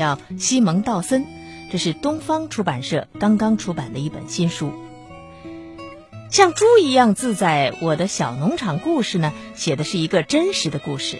[0.00, 1.26] 叫西蒙·道森，
[1.70, 4.72] 这是东方出版社刚刚出版的一本新书。
[6.30, 11.18] 像猪一样自在，我的小农场故事呢，写的是一个真实的故事。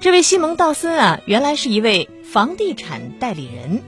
[0.00, 3.82] 这位西蒙·道森啊，原来是一位房地产代理人。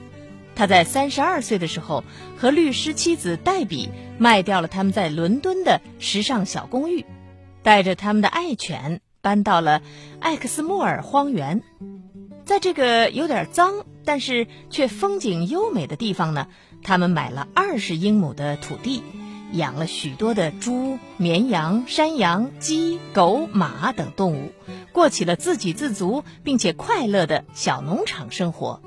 [0.55, 2.03] 他在三十二岁的时候，
[2.37, 3.89] 和律师妻子黛比
[4.19, 7.03] 卖掉了他们在伦敦的时尚小公寓，
[7.63, 9.81] 带着他们的爱犬搬到了
[10.19, 11.63] 艾克斯莫尔荒原。
[12.45, 16.47] 在这个有点脏，但是却风景优美的地方呢，
[16.83, 19.03] 他们买了二十英亩的土地，
[19.51, 24.51] 养了许多的猪、绵羊、山羊、鸡、狗、马等动物，
[24.91, 28.81] 过起了自给自足并且快乐的小农场生活。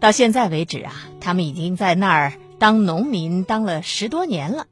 [0.00, 4.66] 到现在为止啊，他们已经在那儿当农民当了十多年了。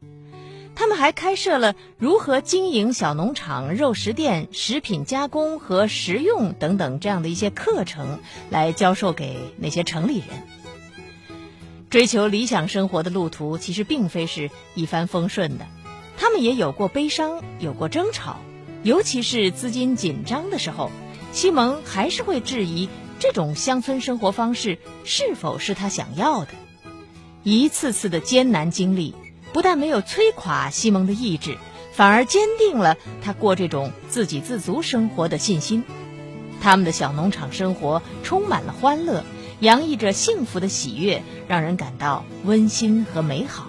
[0.74, 8.18] 他们还开设了如何经营小农场、肉食店、食品加工和食用等等这样的一些课程，
[8.50, 10.28] 来教授给那些城里人。
[11.90, 15.66] 追求理想生活的路途其实并非是一帆风顺的，
[16.16, 18.40] 他们也有过悲伤，有过争吵，
[18.82, 20.90] 尤其是资金紧张的时候，
[21.32, 26.48] 西蒙还是会质疑这种乡村生活方式是否是他想要的。
[27.42, 29.14] 一次次的艰难经历。
[29.52, 31.58] 不但没有摧垮西蒙的意志，
[31.92, 35.84] 反而坚定了他过这种自给自足生活的信心。
[36.60, 39.24] 他们的小农场生活充满了欢乐，
[39.60, 43.66] 洋溢着幸福的喜悦，让人感到温馨和美好。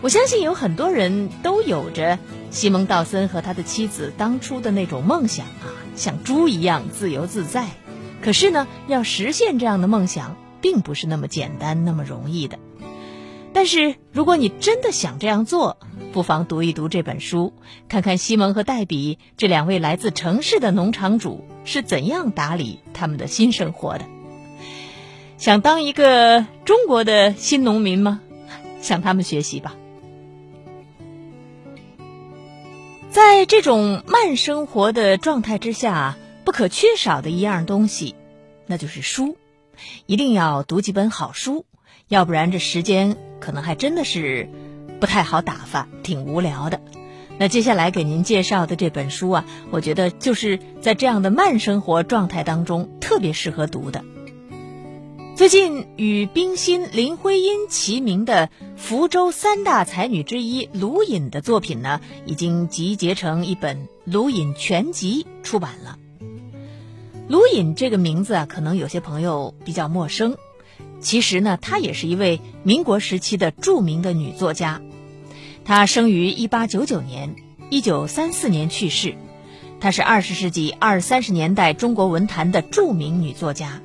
[0.00, 7.70] 我相信有很多人都有着西蒙·道森和他的妻子当初的那种梦想啊，像猪一样自由自在。
[8.22, 12.58] 可是呢，要实现这样的梦想，并不是那么简单、那么容易的。
[13.58, 15.78] 但是，如果你真的想这样做，
[16.12, 17.52] 不妨读一读这本书，
[17.88, 24.04] 看看西蒙和黛比这两位来自城市的农场主是怎样打理他们的新生活的。
[25.38, 28.20] 想当一个中国的新农民吗？
[28.80, 29.74] 向他们学习吧。
[33.10, 38.14] 在这种慢生活的状态之下，不可缺少的一样东西，
[38.68, 39.36] 那就是书，
[40.06, 41.66] 一定要读几本好书。
[42.06, 44.48] 要不然这时间可能还真的是
[45.00, 46.80] 不太好打发，挺无聊的。
[47.38, 54.04] 那接下来给您介绍的这本书啊，我觉得就是在这样的慢生活状态当中特别适合读的。
[55.36, 65.96] 最近与冰心、林徽因齐名的福州三大才女之一卢隐的作品呢，已经集结成一本《卢隐全集》出版了。
[67.28, 70.36] 卢隐这个名字啊，可能有些朋友比较陌生。
[71.00, 74.80] 其实呢，她也是一位民国时期的著名的女作家。
[75.64, 77.36] 她生于一八九九年，
[77.70, 79.16] 一九三四年去世。
[79.80, 83.80] 她是二十世纪二三十年代中国文坛的著名女作家，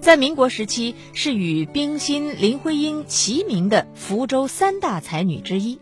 [0.00, 5.78] 在民国时期是与冰心、林徽因齐名的福州三大才女之一。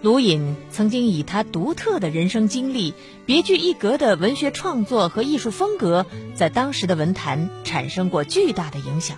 [0.00, 2.94] 卢隐曾经以她独特的人生经历、
[3.26, 9.16] 别具一格的文学创作和艺术风格，在当时的文坛产生过巨大的影响。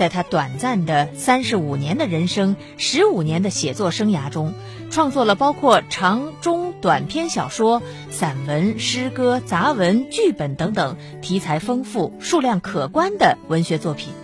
[0.00, 4.54] 在他短暂的三十五年的人生、十五年的写作生涯中，
[4.90, 14.14] 创作了包括长、中、短篇小说、散文、诗歌、杂文、剧本等等题材丰富、数量可观的文学作品。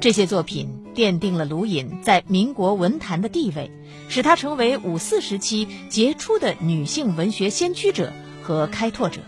[0.00, 3.70] 这些作品奠定了卢隐在民国文坛的地位，
[4.08, 8.12] 使她成为五四时期杰出的女性文学先驱者
[8.42, 9.20] 和开拓者。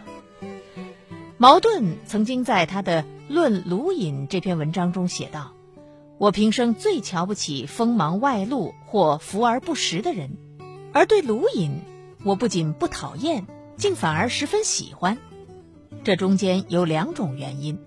[1.38, 3.04] 茅盾曾经在他的。
[3.32, 5.54] 论卢隐这篇文章中写道
[6.20, 10.36] ：“我平生最瞧不起锋芒外露或浮而不实的人，
[10.92, 11.80] 而对卢隐，
[12.24, 13.46] 我不仅不讨厌，
[13.78, 15.16] 竟反而十分喜欢。
[16.04, 17.78] 这中间有两种原因：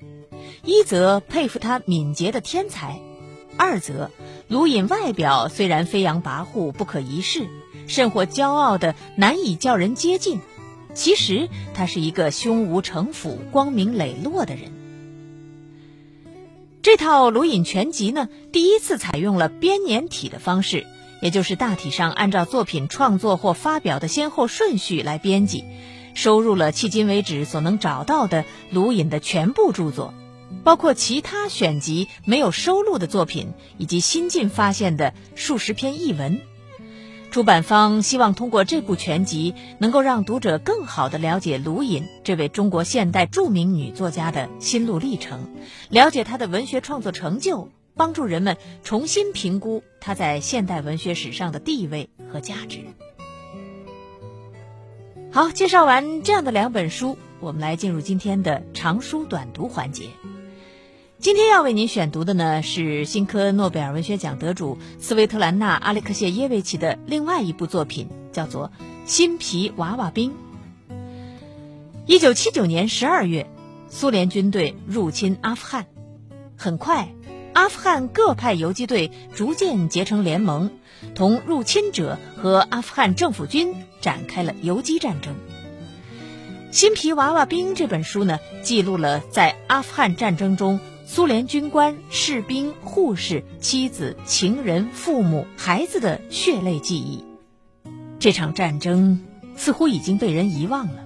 [0.64, 3.00] 一则佩服他敏捷的天才；
[3.56, 4.10] 二则
[4.48, 7.48] 卢隐外表虽然飞扬跋扈不可一世，
[7.86, 10.40] 甚或骄傲的难以叫人接近，
[10.96, 14.72] 其实他是一个胸无城府、光明磊落的人。”
[16.86, 20.86] 这套《鲁隐全集》呢，第一次采用了编年体的方式，
[21.20, 25.64] 也就是大体上按照作品创作或发表的先后顺序来编辑，
[26.14, 30.14] 收入了迄今为止所能找到的卢隐的全部著作，
[30.64, 36.40] 包括其他选集没有收录的作品，以及新近发现的数十篇译文。
[37.36, 45.54] 出版方希望通过这部全集，能够让读者更好地了解卢隐这位中国现代著名女作家的心路历程，
[45.90, 52.80] 了解她的文学创作成就，帮助人们重新评估她在现代文学史上的地位和价值。
[55.30, 60.06] 好，介绍完这样的两本书，我们来进入今天的长书短读环节。
[61.18, 68.68] 今天要为您选读的呢是新科诺贝尔文学奖得主斯维特兰娜·阿列克谢耶维奇的另外一部作品，叫做
[69.06, 70.32] 《新皮娃娃兵》。
[72.06, 73.50] 一九七九年十二月，
[73.90, 75.88] 苏联军队入侵阿富汗，
[76.58, 77.10] 很快，
[77.54, 80.70] 阿富汗各派游击队逐渐结成联盟，
[81.16, 85.34] 同入侵者和阿富汗政府军展开了游击战争。
[86.72, 90.80] 《新皮娃娃兵》这本书呢，记录了在阿富汗战争中。
[91.08, 97.24] 苏联军官、士兵、护士、妻子、情人、父母、孩子的血泪记忆，
[98.20, 99.24] 这场战争
[99.56, 101.06] 似乎已经被人遗忘了，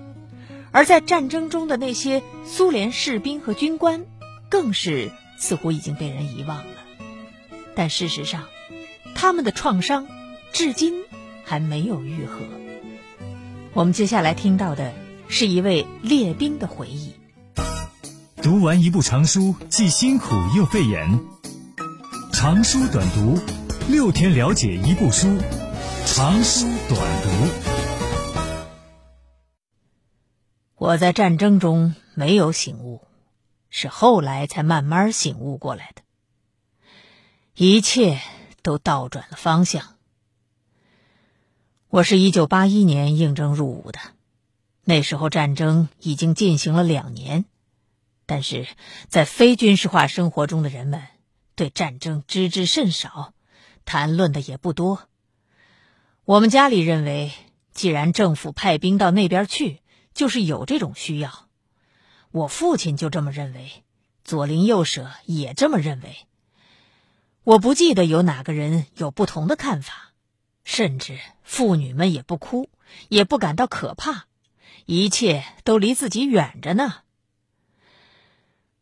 [0.71, 4.05] 而在战争中的那些苏联士兵和军官，
[4.47, 6.77] 更是似乎已经被人遗忘了。
[7.75, 8.45] 但事实上，
[9.15, 10.07] 他们的创伤
[10.53, 11.03] 至今
[11.43, 12.39] 还没有愈合。
[13.73, 14.93] 我们接下来听到的
[15.27, 17.13] 是一位列兵的回忆。
[18.41, 21.19] 读完一部长书，既辛苦又费眼。
[22.31, 23.37] 长书短读，
[23.89, 25.37] 六天了解一部书。
[26.05, 27.29] 长书短读。
[30.75, 33.05] 我在战争中没有醒悟，
[33.69, 36.01] 是后来才慢慢醒悟过来的。
[37.55, 38.21] 一切
[38.61, 39.95] 都倒转了方向。
[41.89, 43.99] 我是一九八一年应征入伍的，
[44.85, 47.43] 那时候战争已经进行了两年。
[48.29, 48.67] 但是
[49.07, 51.01] 在非军事化生活中的人们
[51.55, 53.33] 对战争知之甚少，
[53.85, 55.09] 谈论的也不多。
[56.25, 57.31] 我们家里认为，
[57.73, 59.81] 既然政府派兵到那边去，
[60.13, 61.47] 就是有这种需要。
[62.29, 63.83] 我父亲就这么认为，
[64.23, 66.27] 左邻右舍也这么认为。
[67.43, 70.13] 我不记得有哪个人有不同的看法，
[70.63, 72.69] 甚至妇女们也不哭，
[73.07, 74.27] 也不感到可怕，
[74.85, 76.97] 一切都离自己远着呢。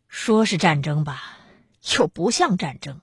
[0.07, 1.38] 说是战争吧，
[1.95, 3.01] 又不像战争。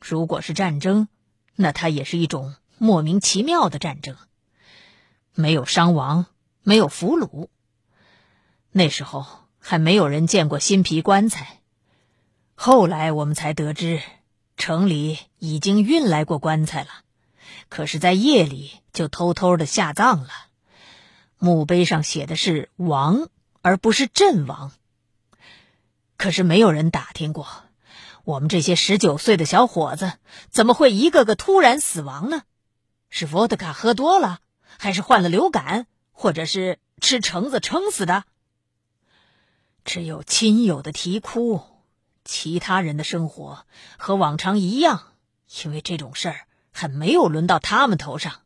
[0.00, 1.08] 如果是战争，
[1.54, 4.16] 那它也是一种莫名其妙的战争，
[5.34, 6.26] 没有伤亡，
[6.62, 7.48] 没有俘虏。
[8.70, 9.26] 那时候
[9.58, 11.60] 还没有人见过新皮棺材，
[12.54, 14.00] 后来我们才得知，
[14.56, 16.88] 城里已经运来过棺材了，
[17.68, 20.30] 可是，在夜里就偷偷的下葬了。
[21.38, 23.28] 墓碑上写的是“王”，
[23.62, 24.72] 而不是“阵亡”。
[26.22, 27.48] 可是没有人打听过，
[28.22, 30.12] 我们这些十九岁的小伙子
[30.50, 32.42] 怎么会一个个突然死亡呢？
[33.10, 34.38] 是伏特卡喝多了，
[34.78, 38.22] 还是患了流感，或者是吃橙子撑死的？
[39.84, 41.60] 只有亲友的啼哭，
[42.24, 43.66] 其他人的生活
[43.98, 45.02] 和往常一样，
[45.64, 48.42] 因为这种事儿还没有轮到他们头上。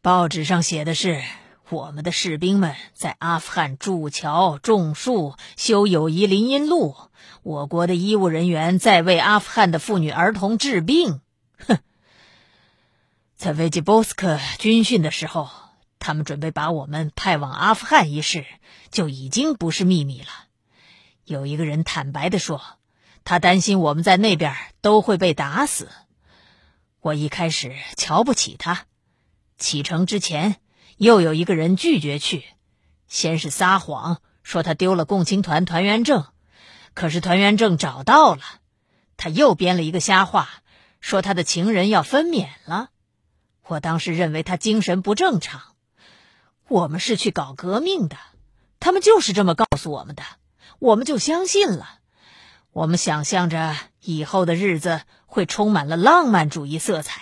[0.00, 1.22] 报纸上写的是。
[1.68, 7.10] 我们的士兵们在阿富汗筑桥、种树、修友谊林荫路；
[7.42, 11.20] 我国的医务人员在为阿富汗的妇女儿童治病。
[11.58, 11.78] 哼，
[13.34, 15.48] 在维吉波斯克军训的时候，
[15.98, 18.46] 他们准备把我们派往阿富汗一事
[18.92, 20.28] 就已经不是秘密了。
[21.24, 22.62] 有一个人坦白的说，
[23.24, 25.88] 他担心我们在那边都会被打死。
[27.00, 28.84] 我一开始瞧不起他，
[29.58, 30.60] 启程之前。
[30.96, 32.44] 又有一个人拒绝去，
[33.06, 36.26] 先是撒谎说他丢了共青团团员证，
[36.94, 38.42] 可是团员证找到了，
[39.16, 40.48] 他又编了一个瞎话，
[41.00, 42.90] 说他的情人要分娩了。
[43.66, 45.60] 我当时认为他精神不正常。
[46.68, 48.16] 我们是去搞革命的，
[48.80, 50.22] 他们就是这么告诉我们的，
[50.78, 51.98] 我们就相信了。
[52.72, 57.20] 我们想象着以后的日子会充满了浪漫主义色彩。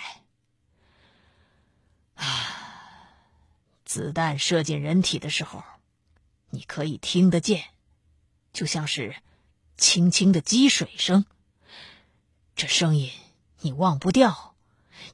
[3.95, 5.63] 子弹射进人体的时候，
[6.49, 7.63] 你可以听得见，
[8.51, 9.15] 就像是
[9.77, 11.25] 轻轻的积水声。
[12.57, 13.09] 这声音
[13.61, 14.53] 你忘不掉，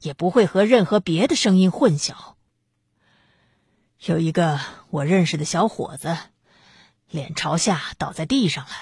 [0.00, 2.34] 也不会和任何别的声音混淆。
[4.00, 4.58] 有一个
[4.90, 6.18] 我认识的小伙子，
[7.08, 8.72] 脸朝下倒在地上了，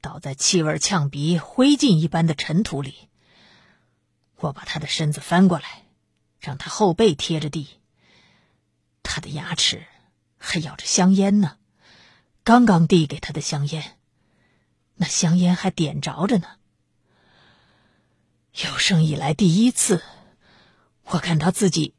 [0.00, 3.10] 倒在气味呛鼻、灰烬一般的尘土里。
[4.36, 5.84] 我把他的身子翻过来，
[6.40, 7.68] 让他后背贴着地。
[9.18, 9.84] 他的牙齿
[10.38, 11.56] 还咬着香烟呢，
[12.44, 13.98] 刚刚递给他的香烟，
[14.94, 16.46] 那香烟还点着着呢。
[18.52, 20.04] 有生以来第一次，
[21.02, 21.94] 我感到自己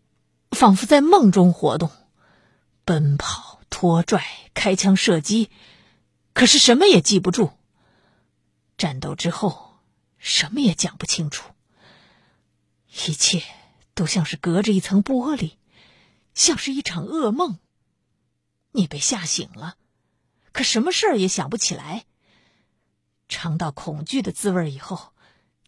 [0.51, 1.91] 仿佛在梦中活动，
[2.85, 5.49] 奔跑、拖拽、开枪射击，
[6.31, 7.51] 可是什么也记不住。
[8.77, 9.81] 战斗之后，
[10.17, 11.51] 什么也讲不清楚，
[12.87, 13.43] 一切
[13.93, 15.57] 都像是隔着一层玻璃。
[16.33, 17.59] 像是一场噩梦。
[18.71, 19.77] 你被吓醒了，
[20.51, 22.05] 可什么事儿也想不起来。
[23.27, 25.13] 尝到恐惧的滋味以后，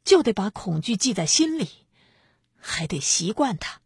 [0.04, 1.70] 就得把恐惧记在心里，
[2.58, 3.82] 还得习惯它。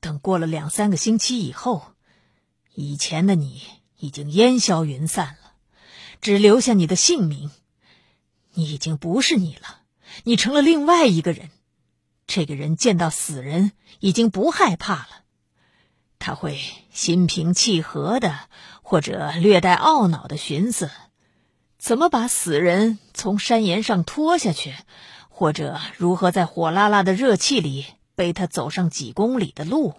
[0.00, 1.94] 等过了两三个星期以后，
[2.74, 3.62] 以前的你
[3.98, 5.54] 已经烟消云散了，
[6.20, 7.50] 只留下你的姓名。
[8.54, 9.82] 你已经不是你了，
[10.24, 11.50] 你成了另外一个人。
[12.26, 15.08] 这个人见到死人已经不害怕了，
[16.18, 18.38] 他会心平气和的，
[18.82, 20.90] 或者略带懊恼的寻思，
[21.78, 24.74] 怎么把死人从山岩上拖下去，
[25.28, 27.86] 或者如何在火辣辣的热气里。
[28.16, 29.92] 背他走上几公里的路。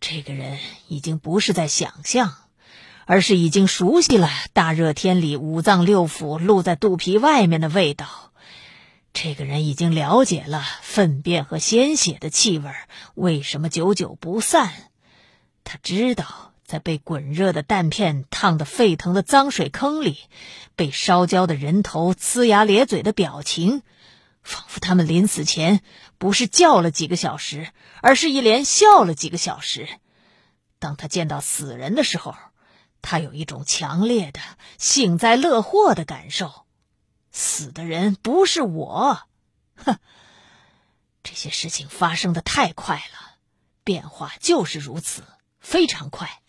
[0.00, 2.34] 这个人已经不是在想象，
[3.06, 8.33] 而是已经熟悉了大热天里五脏六腑露在肚皮外面的味道。
[9.14, 12.70] 这个人已经了解了粪便和鲜血的气味
[13.14, 14.90] 为什么久久不散。
[15.62, 20.18] 他知道，在被滚热的弹片烫得沸腾的脏水坑里，
[20.74, 23.82] 被烧焦的人头呲牙咧嘴的表情。
[24.42, 25.80] 仿佛他们临死前
[26.18, 27.68] 不是叫了几个小时，
[28.02, 29.88] 而是一连笑了几个小时。
[30.80, 32.34] 当他见到死人的时候，
[33.00, 34.40] 他有一种强烈的
[34.76, 36.63] 幸灾乐祸的感受。
[37.34, 39.24] 死的人不是我，
[39.74, 39.98] 哼！
[41.22, 43.36] 这些事情发生的太快了，
[43.82, 45.24] 变化就是如此，
[45.58, 46.40] 非常快，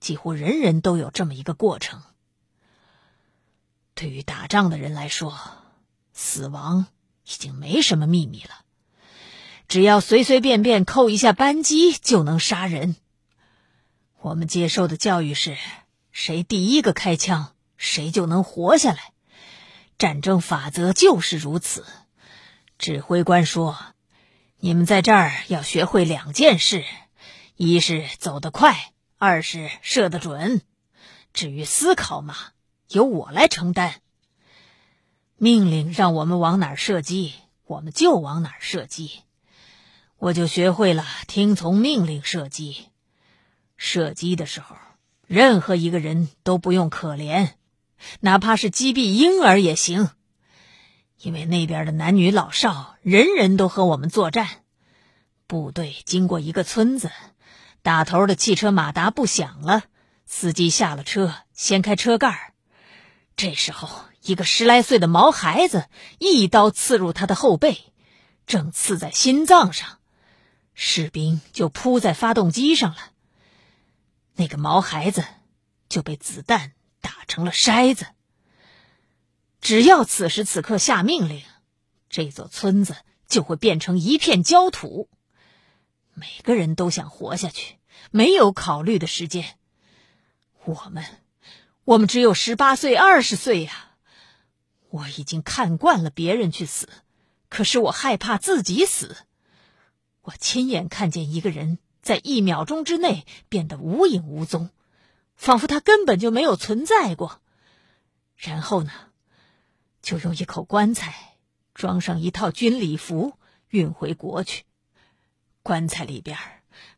[0.00, 2.02] 几乎人人都有这么一个过程。
[3.94, 5.40] 对于打仗的人来说，
[6.12, 6.88] 死亡。
[7.22, 8.64] 已经没什么秘密了，
[9.68, 12.96] 只要随随便便扣一下扳机就能杀人。
[14.18, 15.56] 我们接受的教育是：
[16.10, 19.12] 谁第一个开枪，谁就能活下来。
[20.00, 21.84] 战争法则就是如此。
[22.78, 23.76] 指挥官说
[24.56, 26.86] ：“你们在这儿要学会两件事：
[27.54, 30.62] 一是走得快，二是射得准。
[31.34, 32.34] 至于思考嘛，
[32.88, 34.00] 由我来承担。”
[35.36, 37.34] 命令让我们往哪儿射击，
[37.66, 39.20] 我们就往哪儿射击。
[40.16, 42.86] 我就学会了听从命令射击。
[43.76, 44.76] 射击的时候，
[45.26, 47.50] 任何一个人都不用可怜，
[48.20, 50.10] 哪怕是击毙婴儿也行，
[51.18, 54.48] 因为那边的男女老少，人人都和我们作战。
[55.46, 57.10] 部队经过一个村子，
[57.82, 59.84] 打头的汽车马达不响了，
[60.26, 62.54] 司机下了车，掀开车盖
[63.36, 63.88] 这时候。
[64.22, 65.86] 一个十来岁的毛孩子
[66.18, 67.78] 一刀刺入他的后背，
[68.46, 69.96] 正刺在心脏上，
[70.74, 72.98] 士兵就扑在发动机上了。
[74.34, 75.24] 那个毛孩子
[75.88, 78.06] 就被子弹打成了筛子。
[79.60, 81.42] 只要此时此刻下命令，
[82.08, 82.96] 这座村子
[83.28, 85.08] 就会变成一片焦土。
[86.14, 87.76] 每个人都想活下去，
[88.10, 89.58] 没有考虑的时间。
[90.64, 91.04] 我们，
[91.84, 93.90] 我们只有十八岁、二十岁呀。
[94.90, 96.88] 我已经看惯了别人去死，
[97.48, 99.16] 可是我害怕自己死。
[100.22, 104.70] 我亲眼看见一个人在一秒钟之内变得无影无踪，
[105.40, 107.40] 仿佛他根本就没有存在过。
[108.36, 108.92] 然后呢，
[110.02, 111.38] 就用一口棺材
[111.72, 113.38] 装上一套军礼服
[113.70, 114.64] 运回国去。
[115.62, 116.36] 棺材里边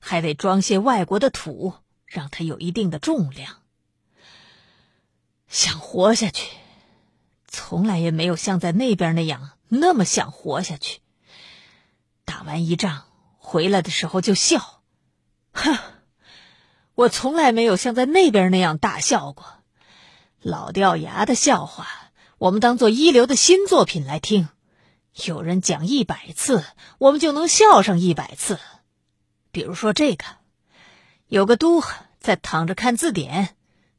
[0.01, 3.63] 还得装些外国的土，让它有一定的重量。
[5.47, 6.51] 想活下去。
[7.47, 11.01] 从来也没有像在那边那样那么想活下去。
[12.25, 13.05] 打完一仗
[13.37, 14.83] 回来的时候就笑，
[15.53, 15.79] 哼！
[17.03, 19.45] 我从来没有像在那边那样大笑过。
[20.41, 21.89] 老掉牙的笑话，
[22.39, 24.49] 我们当做一流的新作品来听。
[25.27, 26.65] 有人讲一百次，
[26.99, 28.61] 我们就能笑上一百次。
[29.51, 30.25] 比如说这个，
[31.27, 31.83] 有个都
[32.21, 33.57] 在躺着看字典，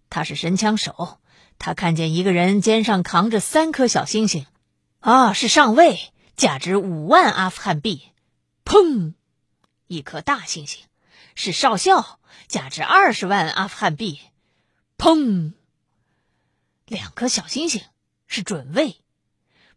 [0.10, 1.20] 他是神枪手。
[1.60, 4.46] 他看见一个人肩上扛着三颗小星星，
[5.00, 6.00] 啊，是上尉，
[6.38, 8.02] 价值五万阿富汗币。
[8.64, 9.14] 砰，
[9.88, 10.86] 一颗大星星，
[11.36, 14.20] 是少校，价值二十万阿富汗币。
[14.98, 15.54] 砰，
[16.86, 17.82] 两颗小星星，
[18.28, 18.98] 是准尉。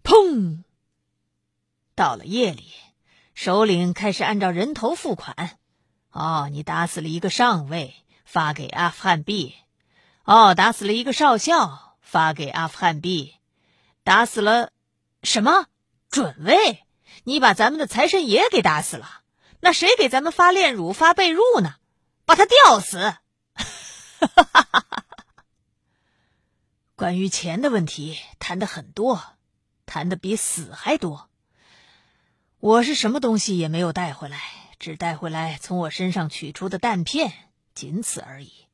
[0.04, 0.62] 砰，
[1.94, 2.72] 到了夜里，
[3.34, 5.58] 首领开始按照人头付款。
[6.10, 7.94] 哦，你打死了一个上尉，
[8.24, 9.54] 发给阿富汗币。
[10.24, 13.34] 哦，打死了一个少校，发给阿富汗币。
[14.04, 14.70] 打死了
[15.22, 15.66] 什么
[16.08, 16.84] 准尉？
[17.24, 19.22] 你把咱们的财神爷给打死了，
[19.60, 21.76] 那谁给咱们发炼乳、发被褥呢？
[22.26, 23.14] 把他吊死！
[26.96, 29.22] 关于钱的问题谈的很多，
[29.86, 31.30] 谈的比死还多。
[32.58, 34.40] 我是什么东西也没有带回来，
[34.80, 37.32] 只带回来从我身上取出的弹片，
[37.74, 38.66] 仅此而已。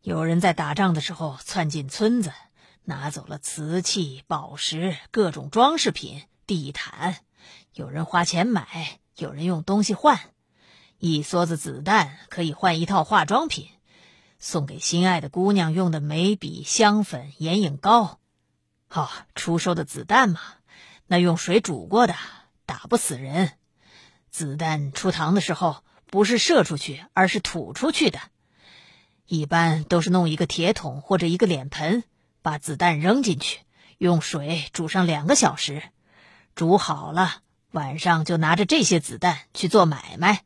[0.00, 2.32] 有人在打仗的时候窜进村子，
[2.84, 7.18] 拿走了瓷器、宝石、各种装饰品、地毯。
[7.74, 10.32] 有人花钱买，有人用东西换。
[10.98, 13.68] 一梭子子弹可以换一套化妆品，
[14.38, 18.18] 送给心爱的姑娘用的眉笔、香粉、眼影膏。
[18.88, 20.40] 哦，出售的子弹嘛，
[21.06, 22.14] 那用水煮过的，
[22.64, 23.52] 打不死人。
[24.30, 28.18] 子弹出膛的时候，不是射出去，而是吐出去的。
[29.26, 32.04] 一般都是弄一个铁桶或者一个脸盆，
[32.40, 33.60] 把子弹扔进去，
[33.98, 35.82] 用水煮上两个小时，
[36.54, 40.45] 煮好了，晚上就拿着这些子弹去做买卖。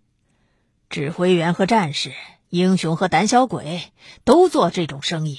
[0.90, 2.12] 指挥员和战士，
[2.48, 3.92] 英雄和胆小鬼，
[4.24, 5.38] 都做这种生意。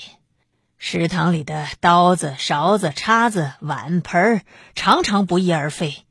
[0.77, 6.05] 食堂里的刀子、勺子、叉子、碗盆常常不翼而飞；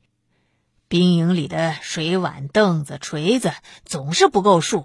[0.88, 3.54] 兵营里的水碗、凳子、锤子
[3.86, 4.84] 总是不够数。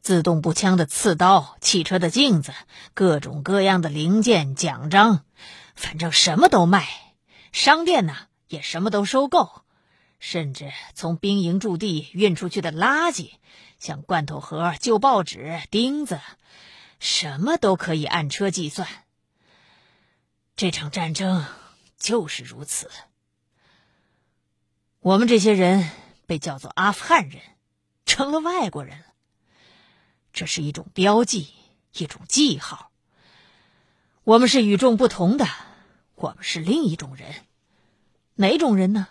[0.00, 2.52] 自动步枪的刺刀、汽车的镜子、
[2.94, 5.24] 各种各样的零件、奖章，
[5.74, 6.86] 反正什么都卖。
[7.50, 8.14] 商店呢，
[8.46, 9.50] 也什么都收购。
[10.20, 13.30] 甚至从兵营驻地运出去的垃圾，
[13.78, 16.20] 像罐头盒、旧报纸、钉子，
[16.98, 18.88] 什么都可以按车计算。
[20.56, 21.46] 这场战争
[21.96, 22.90] 就是如此。
[25.00, 25.90] 我们这些人
[26.26, 27.40] 被叫做阿富汗人，
[28.04, 29.06] 成了外国人了。
[30.32, 31.48] 这是一种标记，
[31.92, 32.90] 一种记号。
[34.24, 35.46] 我们是与众不同的，
[36.14, 37.34] 我们是另一种人。
[38.34, 39.08] 哪种人呢？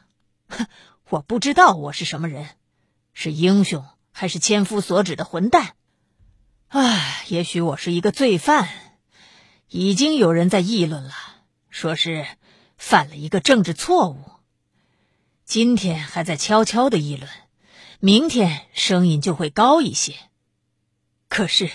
[0.50, 0.68] 哼。
[1.10, 2.50] 我不知道我是什么人，
[3.14, 3.88] 是英雄
[4.20, 5.76] 还是千夫所指的混蛋？
[6.70, 8.68] 唉，也许我是一个罪犯。
[9.68, 11.14] 已经有人在议论了，
[11.70, 12.26] 说是
[12.80, 14.24] 犯了一个政治错误。
[15.46, 17.30] 今天还在悄悄的议论，
[18.00, 20.16] 明天声音就会高一些。
[21.30, 21.70] 可是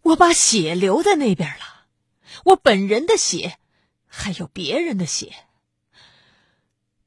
[0.00, 1.86] 我把血留在那边了，
[2.44, 3.58] 我本人的血，
[4.06, 5.34] 还有别人的血。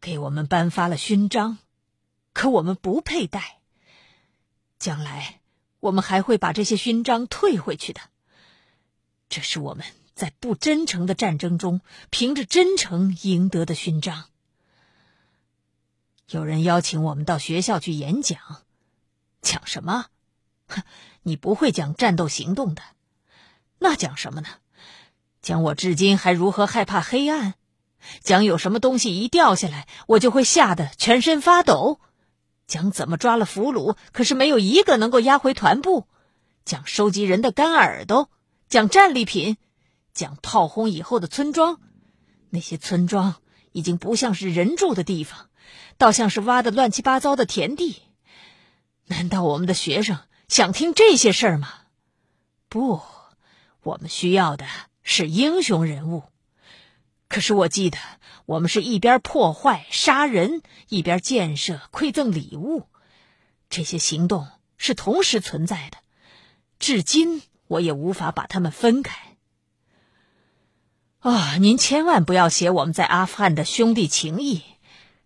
[0.02, 1.58] 给我们颁发了勋章，
[2.34, 3.57] 可我们不佩戴。
[4.80, 5.42] 将来
[5.80, 8.02] 我们还会把这些勋章退回去的。
[9.30, 9.86] 这是我们
[10.16, 14.30] 在不真诚的战争中凭着真诚赢得的勋章。
[16.30, 18.38] 有人邀请我们到学校去演讲，
[19.42, 20.08] 讲什么？
[20.68, 20.84] 哼，
[21.24, 22.82] 你不会讲战斗行动的，
[23.80, 24.48] 那讲什么呢？
[25.42, 27.54] 讲我至今还如何害怕黑暗？
[28.22, 32.00] 讲有什么东西一掉下来，我就会吓得全身发抖；
[32.68, 36.08] 讲怎么抓了俘虏，可是没有一个能够押回团部；
[36.66, 38.30] 讲收集人的干耳朵；
[38.68, 39.56] 讲战利品；
[40.14, 41.80] 讲炮轰以后的村庄。
[42.50, 43.36] 那些村庄
[43.72, 45.50] 已经不像是人住的地方，
[45.98, 48.02] 倒像是挖的乱七八糟的田地。
[49.06, 51.70] 难道我们的学生想听这些事儿吗？
[52.68, 53.02] 不，
[53.82, 54.66] 我们需要的
[55.04, 56.24] 是英雄人物。
[57.30, 57.98] 可是我记得，
[58.46, 62.88] 我们是一边破坏、杀人，一边建设、馈赠礼物，
[63.70, 65.98] 这些行动是同时存在的。
[66.80, 69.38] 至今，我也无法把它们分开。
[71.20, 74.64] 啊，您千万不要写我们在阿富汗的兄弟情谊，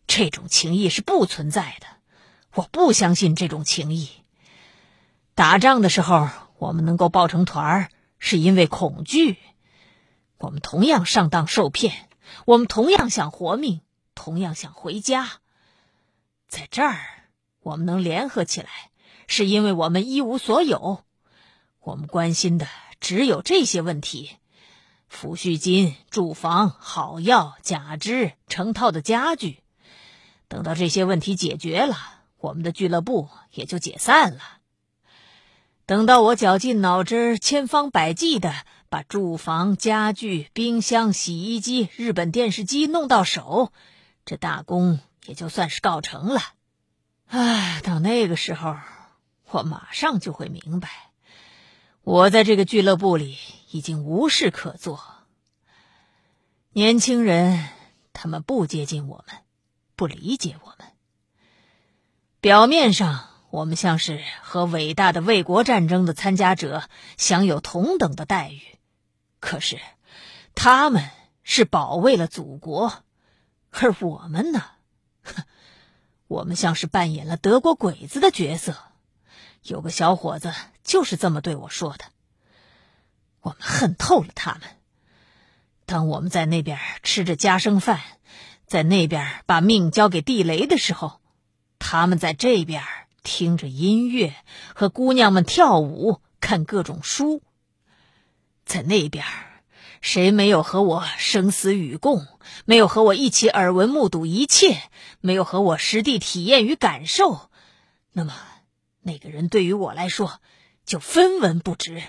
[0.08, 1.88] 这种情谊是不存在的。
[2.56, 4.10] 我不相信这种情谊。
[5.36, 9.38] 打仗的时候，我们能够抱成团，是因为恐惧。
[10.42, 12.10] 我们同样上当受骗，
[12.46, 13.82] 我们同样想活命，
[14.16, 15.34] 同样想回家。
[16.48, 16.98] 在这儿，
[17.62, 18.90] 我们能联合起来，
[19.28, 21.04] 是因为我们一无所有。
[21.80, 22.68] 我们关心的
[23.00, 24.32] 只有这些问题：
[25.12, 29.62] 抚恤金、住房、好药、假肢、成套的家具。
[30.48, 31.96] 等到这些问题解决了，
[32.40, 34.42] 我们的俱乐部也就解散了。
[35.86, 38.52] 等到我绞尽脑汁、千方百计的。
[38.92, 43.72] 把住房、家具、冰箱、洗衣机、日本电视机弄到手，
[44.26, 46.42] 这大功也就算是告成了。
[47.28, 48.76] 唉，到那个时候，
[49.50, 50.90] 我马上就会明白，
[52.04, 53.38] 我在这个俱乐部里
[53.72, 55.02] 已经无事可做。
[56.74, 57.70] 年轻人，
[58.12, 59.38] 他们不接近我们，
[59.96, 60.90] 不理解我们。
[62.42, 66.84] 表面上，我们像是和伟大的卫国战争的参加者
[67.16, 68.60] 享有同等的待遇。
[69.42, 69.82] 可是，
[70.56, 71.10] 他们
[71.44, 73.04] 是保卫了祖国，
[73.72, 74.64] 而我们呢？
[75.24, 75.44] 哼
[76.28, 78.78] 我们像是扮演了德国鬼子的角色。
[79.64, 82.06] 有个小伙子就是这么对我说的。
[83.42, 84.62] 我们恨透了他们。
[85.86, 88.00] 当我们在那边吃着家生饭，
[88.66, 91.20] 在那边把命交给地雷的时候，
[91.80, 92.84] 他们在这边
[93.24, 94.36] 听着音乐，
[94.76, 97.42] 和姑娘们跳舞，看各种书。
[98.72, 99.26] 在那边，
[100.00, 102.26] 谁没有和我生死与共？
[102.64, 104.82] 没有和我一起耳闻目睹一切？
[105.20, 107.50] 没有和我实地体验与感受？
[108.14, 108.34] 那么，
[109.02, 110.40] 那个人对于我来说
[110.86, 112.02] 就分文不值。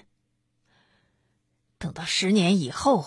[1.78, 3.04] 等到十年以后，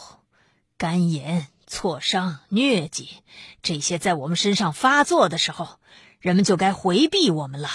[0.78, 3.24] 肝炎、挫伤、疟疾
[3.62, 5.80] 这些在我们身上发作的时候，
[6.20, 7.70] 人们就该回避我们了。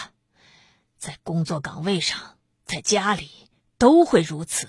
[0.98, 3.30] 在工作岗位上，在家里
[3.78, 4.68] 都会如此。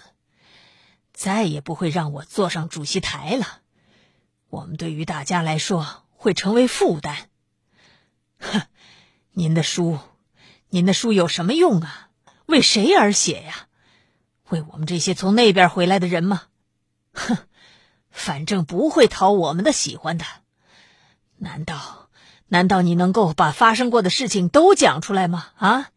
[1.13, 3.61] 再也不会让我坐上主席台了，
[4.49, 7.29] 我们对于大家来说会成为负担。
[8.39, 8.61] 哼，
[9.31, 9.99] 您的书，
[10.69, 12.09] 您的书有什么用啊？
[12.47, 13.67] 为谁而写呀？
[14.49, 16.43] 为我们这些从那边回来的人吗？
[17.13, 17.37] 哼，
[18.09, 20.25] 反正不会讨我们的喜欢的。
[21.37, 22.09] 难道，
[22.47, 25.47] 难道你能够把发生过的事情都讲出来吗？
[25.55, 25.89] 啊，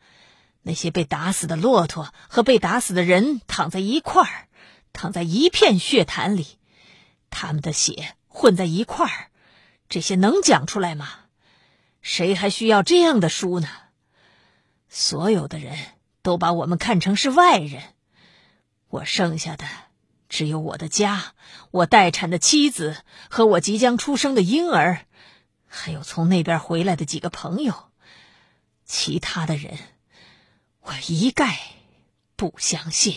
[0.62, 4.48] 那些被打死的骆驼和被打死的人躺在一块儿。
[4.94, 6.58] 躺在一片血潭里，
[7.28, 9.30] 他们的血混在一块儿，
[9.90, 11.10] 这些能讲出来吗？
[12.00, 13.68] 谁还需要这样的书呢？
[14.88, 15.76] 所有的人
[16.22, 17.82] 都把我们看成是外人，
[18.88, 19.66] 我剩下的
[20.28, 21.34] 只有我的家，
[21.70, 22.96] 我待产的妻子
[23.28, 25.06] 和我即将出生的婴儿，
[25.66, 27.90] 还有从那边回来的几个朋友。
[28.84, 29.78] 其他的人，
[30.80, 31.58] 我一概
[32.36, 33.16] 不相信。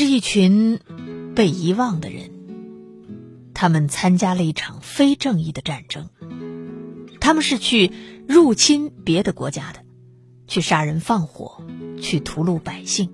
[0.00, 0.80] 是一群
[1.34, 2.30] 被遗忘的人，
[3.52, 6.08] 他们参加了一场非正义的战争，
[7.20, 7.92] 他们是去
[8.26, 9.80] 入侵别的国家的，
[10.46, 11.62] 去杀人放火，
[12.00, 13.10] 去屠戮百姓。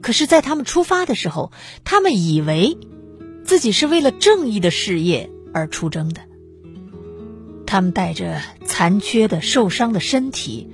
[0.00, 1.50] 可是，在他们出发的时候，
[1.82, 2.78] 他们以为
[3.44, 6.20] 自己是为了正义的事业而出征的，
[7.66, 10.70] 他们带着残缺的、受伤的身体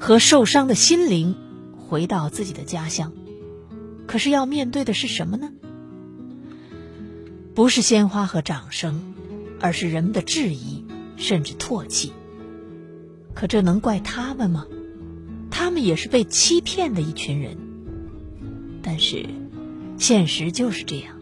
[0.00, 1.36] 和受伤的心灵，
[1.76, 3.12] 回到自己的家乡。
[4.10, 5.52] 可是要面对的是什么呢？
[7.54, 9.14] 不是鲜花和掌声，
[9.60, 10.84] 而是人们的质疑，
[11.16, 12.12] 甚至唾弃。
[13.34, 14.66] 可这能怪他们吗？
[15.48, 17.56] 他们也是被欺骗的一群人。
[18.82, 19.26] 但是，
[19.96, 21.19] 现实就是这样。